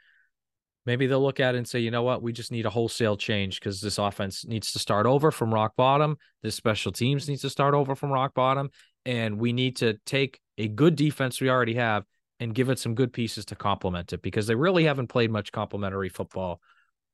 maybe 0.86 1.08
they'll 1.08 1.22
look 1.22 1.40
at 1.40 1.56
it 1.56 1.60
and 1.60 1.68
say, 1.68 1.80
you 1.80 1.92
know 1.92 2.04
what, 2.04 2.22
we 2.22 2.34
just 2.34 2.52
need 2.52 2.66
a 2.66 2.70
wholesale 2.70 3.18
change 3.18 3.60
because 3.60 3.82
this 3.82 3.98
offense 3.98 4.46
needs 4.46 4.72
to 4.72 4.80
start 4.80 5.06
over 5.06 5.32
from 5.32 5.54
rock 5.54 5.74
bottom. 5.76 6.18
This 6.42 6.56
special 6.56 6.92
teams 6.92 7.28
needs 7.28 7.42
to 7.42 7.50
start 7.50 7.74
over 7.74 7.96
from 7.96 8.12
rock 8.12 8.34
bottom. 8.34 8.70
And 9.06 9.40
we 9.40 9.54
need 9.54 9.78
to 9.78 9.98
take 10.06 10.40
a 10.58 10.68
good 10.68 10.96
defense 10.96 11.40
we 11.40 11.50
already 11.50 11.76
have 11.76 12.06
and 12.40 12.56
give 12.56 12.70
it 12.70 12.80
some 12.80 12.96
good 12.96 13.14
pieces 13.14 13.46
to 13.46 13.56
complement 13.56 14.14
it 14.14 14.22
because 14.22 14.48
they 14.48 14.56
really 14.56 14.86
haven't 14.86 15.08
played 15.08 15.32
much 15.32 15.52
complementary 15.52 16.10
football 16.10 16.62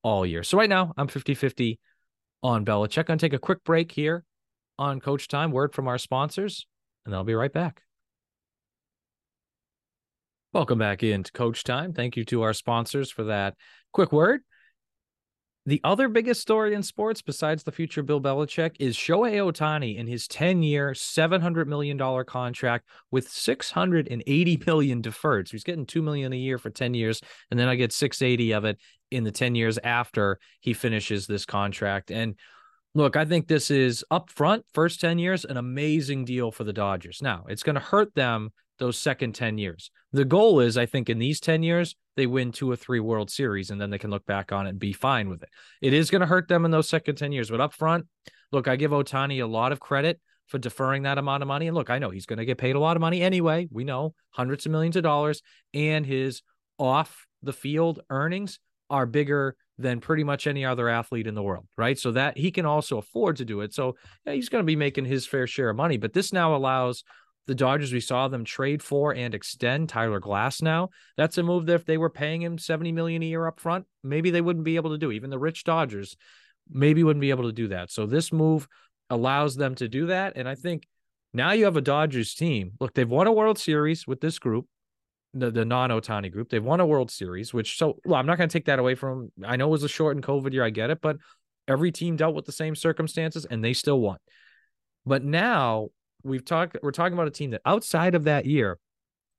all 0.03 0.25
year. 0.25 0.43
So 0.43 0.57
right 0.57 0.69
now 0.69 0.93
I'm 0.97 1.07
50 1.07 1.33
50 1.33 1.79
on 2.43 2.63
Belichick. 2.63 2.99
I'm 2.99 3.05
going 3.05 3.17
to 3.17 3.25
take 3.25 3.33
a 3.33 3.39
quick 3.39 3.63
break 3.63 3.91
here 3.91 4.23
on 4.77 4.99
Coach 4.99 5.27
Time. 5.27 5.51
Word 5.51 5.73
from 5.73 5.87
our 5.87 5.97
sponsors, 5.97 6.67
and 7.05 7.15
I'll 7.15 7.23
be 7.23 7.33
right 7.33 7.51
back. 7.51 7.81
Welcome 10.55 10.79
back 10.79 11.03
into 11.03 11.33
Coach 11.33 11.65
Time. 11.65 11.91
Thank 11.91 12.15
you 12.15 12.23
to 12.27 12.43
our 12.43 12.53
sponsors 12.53 13.11
for 13.11 13.25
that 13.25 13.55
quick 13.91 14.13
word. 14.13 14.39
The 15.65 15.81
other 15.83 16.07
biggest 16.07 16.39
story 16.39 16.73
in 16.73 16.81
sports, 16.81 17.21
besides 17.21 17.63
the 17.63 17.73
future 17.73 18.03
Bill 18.03 18.21
Belichick, 18.21 18.77
is 18.79 18.95
Shohei 18.95 19.33
Ohtani 19.33 19.97
in 19.97 20.07
his 20.07 20.29
10 20.29 20.63
year, 20.63 20.91
$700 20.91 21.67
million 21.67 21.97
contract 22.23 22.87
with 23.11 23.27
680 23.27 24.63
million 24.65 25.01
deferred. 25.01 25.49
So 25.49 25.51
he's 25.51 25.65
getting 25.65 25.85
2 25.85 26.01
million 26.01 26.31
a 26.31 26.37
year 26.37 26.57
for 26.57 26.69
10 26.69 26.93
years. 26.93 27.19
And 27.51 27.59
then 27.59 27.67
I 27.67 27.75
get 27.75 27.91
680 27.91 28.53
of 28.53 28.63
it 28.63 28.79
in 29.11 29.25
the 29.25 29.33
10 29.33 29.55
years 29.55 29.77
after 29.83 30.39
he 30.61 30.71
finishes 30.71 31.27
this 31.27 31.45
contract. 31.45 32.11
And 32.11 32.35
look, 32.93 33.17
I 33.17 33.25
think 33.25 33.49
this 33.49 33.69
is 33.69 34.05
upfront, 34.09 34.61
first 34.73 35.01
10 35.01 35.19
years, 35.19 35.43
an 35.43 35.57
amazing 35.57 36.23
deal 36.23 36.49
for 36.49 36.63
the 36.63 36.71
Dodgers. 36.71 37.21
Now, 37.21 37.43
it's 37.49 37.63
going 37.63 37.75
to 37.75 37.81
hurt 37.81 38.15
them 38.15 38.53
those 38.79 38.97
second 38.97 39.33
10 39.33 39.57
years. 39.57 39.91
The 40.11 40.25
goal 40.25 40.59
is, 40.59 40.77
I 40.77 40.85
think, 40.85 41.09
in 41.09 41.19
these 41.19 41.39
10 41.39 41.63
years, 41.63 41.95
they 42.15 42.27
win 42.27 42.51
two 42.51 42.69
or 42.69 42.75
three 42.75 42.99
World 42.99 43.29
Series 43.29 43.69
and 43.69 43.79
then 43.79 43.89
they 43.89 43.97
can 43.97 44.09
look 44.09 44.25
back 44.25 44.51
on 44.51 44.65
it 44.67 44.71
and 44.71 44.79
be 44.79 44.93
fine 44.93 45.29
with 45.29 45.43
it. 45.43 45.49
It 45.81 45.93
is 45.93 46.09
going 46.09 46.21
to 46.21 46.27
hurt 46.27 46.47
them 46.47 46.65
in 46.65 46.71
those 46.71 46.89
second 46.89 47.15
10 47.15 47.31
years, 47.31 47.49
but 47.49 47.61
up 47.61 47.73
front, 47.73 48.05
look, 48.51 48.67
I 48.67 48.75
give 48.75 48.91
Ohtani 48.91 49.41
a 49.41 49.47
lot 49.47 49.71
of 49.71 49.79
credit 49.79 50.19
for 50.47 50.57
deferring 50.57 51.03
that 51.03 51.17
amount 51.17 51.43
of 51.43 51.47
money. 51.47 51.67
And 51.67 51.75
look, 51.75 51.89
I 51.89 51.99
know 51.99 52.09
he's 52.09 52.25
going 52.25 52.39
to 52.39 52.45
get 52.45 52.57
paid 52.57 52.75
a 52.75 52.79
lot 52.79 52.95
of 52.95 53.01
money 53.01 53.21
anyway. 53.21 53.67
We 53.71 53.83
know 53.83 54.13
hundreds 54.31 54.65
of 54.65 54.71
millions 54.71 54.95
of 54.95 55.03
dollars, 55.03 55.41
and 55.73 56.05
his 56.05 56.41
off 56.77 57.25
the 57.41 57.53
field 57.53 58.01
earnings 58.09 58.59
are 58.89 59.05
bigger 59.05 59.55
than 59.77 59.99
pretty 59.99 60.23
much 60.23 60.47
any 60.47 60.63
other 60.63 60.87
athlete 60.87 61.27
in 61.27 61.35
the 61.35 61.43
world, 61.43 61.67
right? 61.77 61.99
So 61.99 62.11
that 62.11 62.37
he 62.37 62.51
can 62.51 62.65
also 62.65 62.97
afford 62.97 63.37
to 63.37 63.45
do 63.45 63.61
it. 63.61 63.73
So 63.73 63.95
yeah, 64.25 64.33
he's 64.33 64.49
going 64.49 64.61
to 64.61 64.65
be 64.65 64.75
making 64.75 65.05
his 65.05 65.25
fair 65.25 65.47
share 65.47 65.69
of 65.69 65.75
money. 65.75 65.97
But 65.97 66.13
this 66.13 66.31
now 66.31 66.55
allows 66.55 67.03
the 67.47 67.55
Dodgers, 67.55 67.93
we 67.93 67.99
saw 67.99 68.27
them 68.27 68.43
trade 68.43 68.81
for 68.81 69.13
and 69.13 69.35
extend 69.35 69.89
Tyler 69.89 70.19
Glasnow. 70.19 70.89
That's 71.17 71.37
a 71.37 71.43
move 71.43 71.67
that 71.67 71.75
if 71.75 71.85
they 71.85 71.97
were 71.97 72.09
paying 72.09 72.41
him 72.41 72.57
70 72.57 72.91
million 72.91 73.21
a 73.21 73.25
year 73.25 73.45
up 73.47 73.59
front, 73.59 73.85
maybe 74.03 74.31
they 74.31 74.41
wouldn't 74.41 74.65
be 74.65 74.77
able 74.77 74.91
to 74.91 74.97
do. 74.97 75.11
Even 75.11 75.29
the 75.29 75.39
rich 75.39 75.63
Dodgers 75.63 76.17
maybe 76.69 77.03
wouldn't 77.03 77.21
be 77.21 77.29
able 77.29 77.43
to 77.43 77.51
do 77.51 77.67
that. 77.67 77.91
So 77.91 78.05
this 78.05 78.33
move 78.33 78.67
allows 79.09 79.55
them 79.55 79.75
to 79.75 79.87
do 79.87 80.07
that. 80.07 80.33
And 80.35 80.49
I 80.49 80.55
think 80.55 80.87
now 81.33 81.51
you 81.51 81.65
have 81.65 81.77
a 81.77 81.81
Dodgers 81.81 82.33
team. 82.33 82.71
Look, 82.79 82.93
they've 82.93 83.09
won 83.09 83.27
a 83.27 83.33
World 83.33 83.59
Series 83.59 84.07
with 84.07 84.21
this 84.21 84.39
group, 84.39 84.67
the, 85.33 85.51
the 85.51 85.65
non 85.65 85.91
Ohtani 85.91 86.31
group. 86.31 86.49
They've 86.49 86.63
won 86.63 86.79
a 86.79 86.85
World 86.85 87.11
Series, 87.11 87.53
which 87.53 87.77
so 87.77 87.99
well, 88.05 88.19
I'm 88.19 88.25
not 88.25 88.37
going 88.37 88.49
to 88.49 88.53
take 88.53 88.65
that 88.65 88.79
away 88.79 88.95
from 88.95 89.31
them. 89.37 89.49
I 89.49 89.55
know 89.55 89.67
it 89.67 89.71
was 89.71 89.83
a 89.83 89.89
short 89.89 90.15
and 90.15 90.25
COVID 90.25 90.53
year. 90.53 90.63
I 90.63 90.71
get 90.71 90.89
it, 90.89 91.01
but 91.01 91.17
every 91.67 91.91
team 91.91 92.15
dealt 92.15 92.35
with 92.35 92.45
the 92.45 92.51
same 92.51 92.75
circumstances 92.75 93.45
and 93.45 93.63
they 93.63 93.73
still 93.73 93.99
won. 93.99 94.17
But 95.05 95.23
now 95.23 95.89
we've 96.25 96.45
talked 96.45 96.77
we're 96.81 96.91
talking 96.91 97.13
about 97.13 97.27
a 97.27 97.31
team 97.31 97.51
that 97.51 97.61
outside 97.65 98.15
of 98.15 98.25
that 98.25 98.45
year 98.45 98.79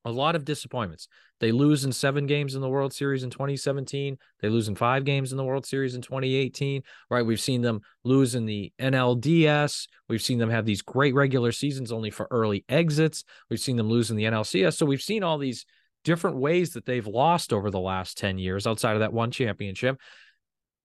a 0.07 0.11
lot 0.11 0.37
of 0.37 0.45
disappointments. 0.45 1.09
They 1.41 1.51
lose 1.51 1.85
in 1.85 1.91
seven 1.91 2.27
games 2.27 2.55
in 2.55 2.61
the 2.61 2.69
World 2.69 2.95
Series 2.95 3.25
in 3.25 3.31
2017. 3.31 4.17
They 4.41 4.49
lose 4.49 4.69
in 4.69 4.77
five 4.77 5.05
games 5.05 5.33
in 5.33 5.37
the 5.37 5.45
World 5.45 5.67
Series 5.67 5.97
in 5.97 6.01
2018. 6.01 6.83
Right. 7.11 7.27
We've 7.27 7.41
seen 7.41 7.61
them 7.61 7.81
lose 8.05 8.37
in 8.37 8.47
the 8.47 8.73
NLDS. 8.81 9.89
We've 10.09 10.23
seen 10.23 10.39
them 10.39 10.49
have 10.49 10.65
these 10.65 10.81
great 10.81 11.13
regular 11.13 11.51
seasons 11.51 11.91
only 11.91 12.11
for 12.11 12.29
early 12.31 12.65
exits. 12.69 13.25
We've 13.51 13.59
seen 13.59 13.75
them 13.77 13.89
lose 13.89 14.13
in 14.13 14.17
the 14.17 14.25
NLCS. 14.25 14.77
So 14.77 14.87
we've 14.87 15.03
seen 15.03 15.25
all 15.25 15.39
these 15.39 15.67
different 16.05 16.37
ways 16.37 16.75
that 16.75 16.87
they've 16.87 17.07
lost 17.07 17.53
over 17.53 17.69
the 17.69 17.81
last 17.81 18.17
10 18.17 18.39
years 18.39 18.65
outside 18.65 18.95
of 18.95 19.01
that 19.01 19.13
one 19.13 19.33
championship. 19.33 20.01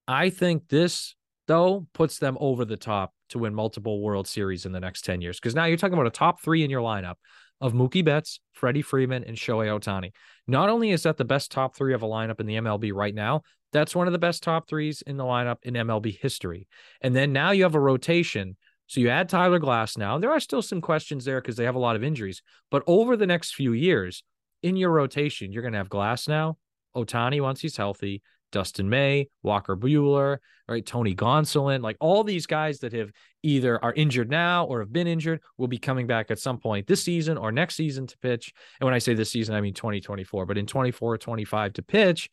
I 0.08 0.32
think 0.32 0.68
this, 0.68 1.16
though, 1.46 1.86
puts 1.94 2.18
them 2.18 2.38
over 2.40 2.66
the 2.66 2.76
top 2.76 3.14
to 3.32 3.40
win 3.40 3.54
multiple 3.54 4.02
World 4.02 4.28
Series 4.28 4.66
in 4.66 4.72
the 4.72 4.80
next 4.80 5.04
10 5.04 5.22
years. 5.22 5.40
Because 5.40 5.56
now 5.56 5.66
you're 5.66 5.78
talking 5.78 5.94
about 5.94 6.08
a 6.08 6.12
top 6.12 6.42
three 6.42 6.64
in 6.64 6.70
your 6.70 6.82
lineup 6.82 7.16
of 7.60 7.74
Mookie 7.74 8.04
Betts, 8.04 8.40
Freddie 8.54 8.82
Freeman, 8.82 9.24
and 9.24 9.38
Shohei 9.38 9.68
Ohtani. 9.68 10.12
Not 10.48 10.70
only 10.70 10.92
is 10.92 11.04
that 11.04 11.18
the 11.18 11.26
best 11.26 11.52
top 11.52 11.76
three 11.76 11.94
of 11.94 12.02
a 12.02 12.08
lineup 12.08 12.40
in 12.40 12.48
the 12.48 12.56
MLB 12.56 12.92
right 12.94 13.14
now, 13.14 13.42
that's 13.72 13.96
one 13.96 14.08
of 14.08 14.14
the 14.14 14.20
best 14.20 14.44
top 14.44 14.68
threes 14.68 15.02
in 15.04 15.18
the 15.18 15.24
lineup 15.24 15.58
in 15.64 15.76
MLB 15.76 16.20
history. 16.20 16.68
And 17.02 17.16
then 17.16 17.32
now 17.32 17.52
you 17.52 17.64
have 17.64 17.76
a 17.76 17.80
rotation. 17.80 18.58
So 18.88 19.00
you 19.00 19.10
add 19.10 19.30
Tyler 19.30 19.60
Glasnow. 19.60 20.20
There 20.20 20.32
are 20.32 20.40
still 20.40 20.62
some 20.62 20.82
questions 20.82 21.24
there 21.24 21.40
because 21.40 21.56
they 21.56 21.64
have 21.64 21.76
a 21.76 21.80
lot 21.80 21.96
of 21.96 22.04
injuries. 22.04 22.42
But 22.70 22.84
over 22.88 23.16
the 23.16 23.28
next 23.28 23.56
few 23.56 23.74
years, 23.74 24.24
in 24.64 24.76
your 24.76 24.92
rotation, 24.92 25.52
you're 25.52 25.62
going 25.62 25.72
to 25.74 25.78
have 25.78 25.90
Glasnow, 25.90 26.56
Ohtani 26.96 27.42
once 27.42 27.62
he's 27.62 27.78
healthy, 27.78 28.22
Dustin 28.52 28.90
May, 28.90 29.28
Walker 29.44 29.76
Buehler, 29.76 30.38
right? 30.68 30.86
Tony 30.86 31.16
Gonsolin, 31.16 31.82
like 31.82 31.98
all 32.00 32.24
these 32.24 32.46
guys 32.46 32.80
that 32.80 32.94
have 32.94 33.12
either 33.44 33.84
are 33.84 33.94
injured 33.94 34.30
now 34.30 34.66
or 34.66 34.80
have 34.80 34.94
been 34.94 35.08
injured 35.08 35.42
will 35.58 35.68
be 35.68 35.78
coming 35.78 36.08
back 36.08 36.32
at 36.32 36.40
some 36.40 36.58
point 36.58 36.88
this 36.88 37.04
season 37.04 37.38
or 37.38 37.52
next 37.52 37.76
season 37.76 38.08
to 38.08 38.18
pitch. 38.20 38.54
And 38.80 38.86
when 38.86 38.94
I 38.94 39.00
say 39.00 39.14
this 39.14 39.32
season, 39.32 39.56
I 39.56 39.62
mean 39.62 39.74
2024, 39.74 40.46
but 40.46 40.58
in 40.58 40.66
24 40.66 41.18
25 41.18 41.74
to 41.74 41.82
pitch. 41.82 42.30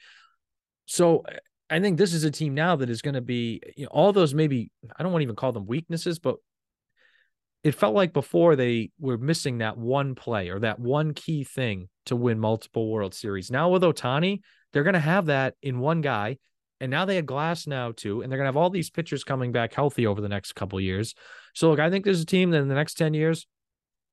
So 0.87 1.25
I 1.71 1.81
think 1.81 1.99
this 1.99 2.15
is 2.15 2.25
a 2.25 2.31
team 2.31 2.55
now 2.55 2.77
that 2.77 2.91
is 2.91 3.03
going 3.03 3.15
to 3.15 3.21
be 3.21 3.61
you 3.77 3.85
know, 3.85 3.91
all 3.91 4.13
those 4.13 4.35
maybe, 4.35 4.71
I 4.97 5.03
don't 5.03 5.13
want 5.13 5.21
to 5.21 5.25
even 5.25 5.37
call 5.37 5.53
them 5.53 5.67
weaknesses, 5.67 6.19
but 6.19 6.37
it 7.65 7.75
felt 7.75 7.95
like 7.95 8.13
before 8.13 8.57
they 8.57 8.91
were 9.01 9.19
missing 9.19 9.59
that 9.59 9.77
one 9.77 10.15
play 10.15 10.49
or 10.49 10.61
that 10.61 10.79
one 10.79 11.13
key 11.13 11.45
thing 11.45 11.89
to 12.07 12.17
win 12.17 12.39
multiple 12.39 12.91
World 12.91 13.15
Series. 13.15 13.51
Now 13.51 13.69
with 13.69 13.83
Ohtani, 13.83 14.41
they're 14.73 14.85
going 14.85 14.95
to 14.95 15.01
have 15.01 15.27
that 15.27 15.55
in 15.63 15.79
one 15.79 16.01
guy. 16.01 16.39
And 16.81 16.91
now 16.91 17.05
they 17.05 17.17
have 17.17 17.27
Glasnow 17.27 17.97
too, 17.97 18.23
and 18.23 18.31
they're 18.31 18.39
going 18.39 18.45
to 18.45 18.51
have 18.51 18.57
all 18.57 18.71
these 18.71 18.91
pitchers 18.91 19.25
coming 19.25 19.51
back 19.51 19.75
healthy 19.75 20.07
over 20.07 20.21
the 20.21 20.29
next 20.29 20.53
couple 20.53 20.81
years. 20.81 21.15
So 21.55 21.71
look, 21.71 21.81
I 21.81 21.91
think 21.91 22.05
there's 22.05 22.21
a 22.21 22.27
team 22.27 22.51
that 22.51 22.61
in 22.61 22.69
the 22.69 22.75
next 22.75 22.95
10 22.95 23.15
years, 23.15 23.49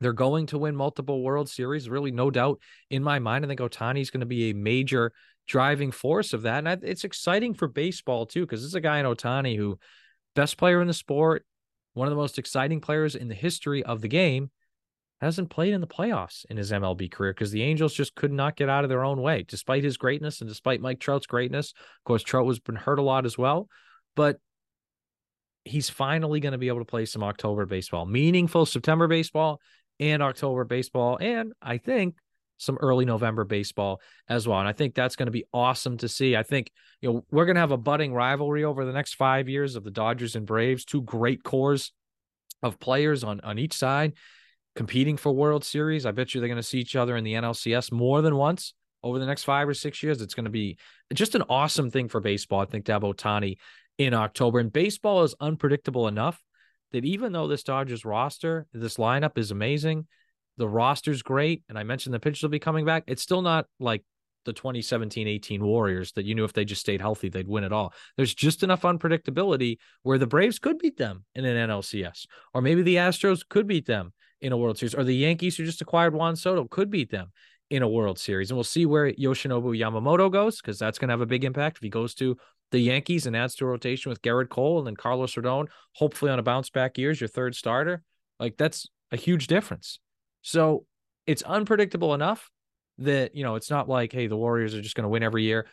they're 0.02 0.14
going 0.14 0.48
to 0.48 0.58
win 0.58 0.76
multiple 0.76 1.22
World 1.22 1.48
Series. 1.48 1.90
Really, 1.90 2.12
no 2.12 2.32
doubt 2.32 2.60
in 2.90 3.04
my 3.04 3.20
mind. 3.20 3.46
I 3.46 3.48
think 3.48 3.60
Ohtani 3.60 4.02
is 4.02 4.10
going 4.10 4.22
to 4.22 4.26
be 4.26 4.50
a 4.50 4.56
major 4.56 5.12
driving 5.48 5.92
force 5.92 6.34
of 6.34 6.42
that. 6.42 6.60
And 6.60 6.70
I, 6.70 6.78
it's 6.82 7.04
exciting 7.04 7.54
for 7.54 7.68
baseball 7.68 8.26
too, 8.26 8.42
because 8.42 8.62
this 8.62 8.70
is 8.70 8.76
a 8.76 8.82
guy 8.82 9.00
in 9.00 9.06
Ohtani 9.06 9.56
who 9.56 9.78
best 10.36 10.58
player 10.58 10.82
in 10.82 10.88
the 10.88 10.94
sport, 10.94 11.46
one 11.94 12.08
of 12.08 12.12
the 12.12 12.18
most 12.18 12.40
exciting 12.40 12.82
players 12.82 13.16
in 13.16 13.28
the 13.28 13.36
history 13.36 13.84
of 13.84 14.02
the 14.02 14.08
game 14.08 14.50
hasn't 15.22 15.50
played 15.50 15.74
in 15.74 15.82
the 15.82 15.88
playoffs 15.88 16.46
in 16.50 16.58
his 16.58 16.72
MLB 16.72 17.10
career 17.12 17.34
because 17.34 17.52
the 17.52 17.64
Angels 17.64 17.94
just 17.94 18.16
could 18.16 18.32
not 18.32 18.56
get 18.56 18.70
out 18.70 18.84
of 18.84 18.90
their 18.90 19.04
own 19.04 19.22
way, 19.22 19.46
despite 19.48 19.84
his 19.84 19.98
greatness 19.98 20.42
and 20.42 20.50
despite 20.50 20.82
Mike 20.82 21.00
Trout's 21.00 21.26
greatness. 21.28 21.72
Of 21.72 22.04
course, 22.04 22.24
Trout 22.24 22.48
has 22.48 22.60
been 22.60 22.76
hurt 22.76 23.00
a 23.00 23.04
lot 23.04 23.26
as 23.26 23.38
well, 23.38 23.70
but 24.16 24.40
he's 25.64 25.90
finally 25.90 26.40
going 26.40 26.52
to 26.52 26.58
be 26.58 26.68
able 26.68 26.80
to 26.80 26.86
play 26.86 27.06
some 27.06 27.24
October 27.24 27.66
baseball, 27.66 28.06
meaningful 28.06 28.66
September 28.66 29.08
baseball 29.08 29.62
and 30.00 30.22
October 30.22 30.66
baseball, 30.66 31.18
and 31.20 31.54
I 31.62 31.78
think 31.78 32.16
some 32.58 32.78
early 32.82 33.06
November 33.06 33.44
baseball 33.44 34.02
as 34.30 34.48
well. 34.48 34.60
And 34.60 34.68
I 34.68 34.74
think 34.74 34.96
that's 34.96 35.16
going 35.16 35.28
to 35.28 35.32
be 35.32 35.46
awesome 35.54 35.98
to 35.98 36.08
see. 36.08 36.36
I 36.36 36.44
think, 36.44 36.72
you 37.02 37.12
know, 37.12 37.26
we're 37.32 37.46
going 37.46 37.56
to 37.56 37.62
have 37.62 37.72
a 37.72 37.78
budding 37.78 38.14
rivalry 38.14 38.64
over 38.64 38.86
the 38.86 38.94
next 38.94 39.16
five 39.16 39.50
years 39.50 39.76
of 39.76 39.84
the 39.84 39.92
Dodgers 39.92 40.36
and 40.36 40.46
Braves, 40.46 40.86
two 40.86 41.02
great 41.02 41.44
cores 41.44 41.92
of 42.64 42.80
players 42.80 43.24
on, 43.24 43.42
on 43.42 43.60
each 43.60 43.74
side 43.74 44.14
competing 44.76 45.18
for 45.18 45.32
World 45.32 45.64
Series. 45.64 46.06
I 46.06 46.12
bet 46.12 46.34
you 46.34 46.42
they're 46.42 46.48
going 46.48 46.58
to 46.58 46.64
see 46.64 46.80
each 46.80 46.96
other 46.96 47.16
in 47.16 47.24
the 47.24 47.34
NLCS 47.34 47.92
more 47.92 48.22
than 48.22 48.36
once 48.36 48.74
over 49.04 49.20
the 49.20 49.26
next 49.26 49.44
five 49.44 49.68
or 49.68 49.74
six 49.74 50.02
years. 50.04 50.22
It's 50.22 50.34
going 50.34 50.46
to 50.46 50.52
be 50.52 50.78
just 51.14 51.36
an 51.36 51.44
awesome 51.50 51.92
thing 51.92 52.10
for 52.10 52.20
baseball, 52.20 52.62
I 52.62 52.66
think, 52.66 52.86
to 52.86 52.94
have 52.94 53.04
Ohtani 53.04 53.58
in 53.98 54.14
October. 54.14 54.60
And 54.60 54.74
baseball 54.74 55.24
is 55.24 55.36
unpredictable 55.40 56.08
enough 56.08 56.42
that 56.92 57.06
even 57.06 57.32
though 57.32 57.48
this 57.48 57.64
Dodgers 57.64 58.06
roster, 58.06 58.68
this 58.74 58.98
lineup 58.98 59.38
is 59.38 59.52
amazing, 59.52 60.08
the 60.58 60.68
roster's 60.68 61.22
great, 61.22 61.64
and 61.70 61.78
I 61.78 61.84
mentioned 61.84 62.14
the 62.14 62.20
pitchers 62.20 62.44
will 62.44 62.50
be 62.50 62.60
coming 62.60 62.86
back, 62.86 63.04
it's 63.08 63.22
still 63.22 63.42
not 63.42 63.66
like 63.80 64.04
the 64.46 64.54
2017 64.54 65.28
18 65.28 65.64
Warriors 65.64 66.12
that 66.14 66.26
you 66.26 66.36
knew 66.36 66.46
if 66.46 66.54
they 66.54 66.66
just 66.66 66.82
stayed 66.82 67.02
healthy, 67.02 67.30
they'd 67.30 67.48
win 67.48 67.64
it 67.64 67.74
all. 67.74 67.94
There's 68.16 68.34
just 68.34 68.64
enough 68.64 68.84
unpredictability 68.84 69.78
where 70.04 70.18
the 70.18 70.28
Braves 70.28 70.60
could 70.60 70.78
beat 70.78 70.98
them 70.98 71.26
in 71.34 71.46
an 71.46 71.70
NLCS, 71.70 72.28
or 72.54 72.62
maybe 72.62 72.82
the 72.82 72.96
Astros 72.96 73.42
could 73.48 73.68
beat 73.68 73.86
them 73.86 74.14
in 74.42 74.52
a 74.52 74.58
World 74.58 74.78
Series, 74.78 74.96
or 74.96 75.04
the 75.04 75.16
Yankees 75.16 75.58
who 75.58 75.66
just 75.66 75.82
acquired 75.82 76.14
Juan 76.14 76.36
Soto 76.36 76.66
could 76.66 76.90
beat 76.90 77.12
them 77.12 77.32
in 77.70 77.82
a 77.82 77.88
World 77.88 78.20
Series. 78.20 78.52
And 78.52 78.58
we'll 78.58 78.64
see 78.64 78.86
where 78.86 79.12
Yoshinobu 79.12 79.78
Yamamoto 79.78 80.32
goes 80.32 80.62
because 80.62 80.78
that's 80.78 81.00
going 81.00 81.10
to 81.10 81.14
have 81.14 81.22
a 81.22 81.26
big 81.26 81.44
impact 81.44 81.78
if 81.78 81.84
he 81.84 81.90
goes 81.90 82.14
to 82.16 82.38
the 82.72 82.80
Yankees 82.80 83.26
and 83.26 83.36
adds 83.36 83.56
to 83.56 83.66
a 83.66 83.68
rotation 83.68 84.10
with 84.10 84.22
Gerrit 84.22 84.50
Cole 84.50 84.80
and 84.80 84.88
then 84.88 84.96
Carlos 84.96 85.34
Rodon, 85.36 85.68
hopefully 85.94 86.32
on 86.32 86.40
a 86.40 86.44
bounce 86.44 86.70
back 86.70 86.98
year 86.98 87.12
as 87.12 87.22
your 87.22 87.28
third 87.28 87.56
starter. 87.56 88.04
Like 88.40 88.58
that's 88.58 88.88
a 89.12 89.18
huge 89.18 89.48
difference. 89.48 90.00
So 90.42 90.86
it's 91.26 91.42
unpredictable 91.44 92.14
enough 92.14 92.50
that, 93.00 93.36
you 93.36 93.44
know, 93.44 93.56
it's 93.56 93.70
not 93.70 93.90
like, 93.90 94.12
hey, 94.12 94.28
the 94.28 94.38
Warriors 94.38 94.76
are 94.76 94.82
just 94.82 94.96
going 94.96 95.04
to 95.04 95.10
win 95.10 95.24
every 95.24 95.44
year. 95.44 95.68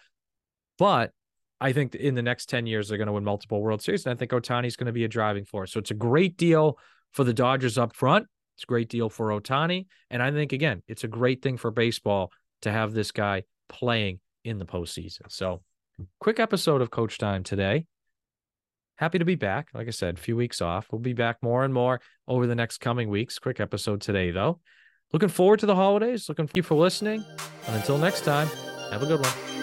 But 0.79 1.13
I 1.61 1.73
think 1.73 1.95
in 1.95 2.15
the 2.15 2.23
next 2.23 2.49
10 2.49 2.67
years, 2.67 2.89
they're 2.89 2.99
going 2.99 3.07
to 3.07 3.13
win 3.13 3.25
multiple 3.25 3.61
World 3.61 3.83
Series. 3.83 4.07
And 4.07 4.13
I 4.13 4.17
think 4.17 4.31
Ohtani 4.33 4.67
is 4.67 4.77
going 4.77 4.87
to 4.87 4.93
be 4.93 5.05
a 5.05 5.09
driving 5.09 5.45
force. 5.45 5.73
So 5.73 5.79
it's 5.79 5.91
a 5.91 5.95
great 5.95 6.37
deal 6.37 6.79
for 7.13 7.25
the 7.25 7.35
Dodgers 7.35 7.79
up 7.79 7.95
front. 7.95 8.27
It's 8.63 8.67
a 8.67 8.69
great 8.69 8.89
deal 8.89 9.09
for 9.09 9.31
Ohtani. 9.31 9.87
And 10.09 10.23
I 10.23 10.31
think, 10.31 10.53
again, 10.53 10.85
it's 10.87 11.03
a 11.03 11.09
great 11.09 11.43
thing 11.43 11.57
for 11.57 11.73
baseball 11.73 12.31
to 12.61 12.71
have 12.71 12.93
this 12.93 13.11
guy 13.11 13.43
playing 13.69 14.21
in 14.45 14.59
the 14.59 14.65
postseason. 14.65 15.23
So, 15.31 15.63
quick 16.21 16.39
episode 16.39 16.81
of 16.81 16.89
Coach 16.89 17.19
Time 17.19 17.43
today. 17.43 17.87
Happy 18.99 19.19
to 19.19 19.25
be 19.25 19.35
back. 19.35 19.67
Like 19.75 19.89
I 19.89 19.91
said, 19.91 20.17
a 20.17 20.21
few 20.21 20.37
weeks 20.37 20.61
off. 20.63 20.87
We'll 20.93 21.01
be 21.01 21.13
back 21.13 21.39
more 21.43 21.65
and 21.65 21.75
more 21.75 22.01
over 22.29 22.47
the 22.47 22.55
next 22.55 22.79
coming 22.79 23.09
weeks. 23.09 23.41
Quick 23.41 23.59
episode 23.59 24.01
today, 24.01 24.31
though. 24.31 24.61
Looking 25.13 25.29
forward 25.29 25.59
to 25.59 25.67
the 25.67 25.75
holidays. 25.75 26.29
Looking 26.29 26.47
for 26.47 26.53
you 26.55 26.63
for 26.63 26.77
listening. 26.77 27.25
And 27.67 27.75
until 27.75 27.99
next 27.99 28.21
time, 28.21 28.47
have 28.93 29.03
a 29.03 29.07
good 29.07 29.21
one. 29.21 29.62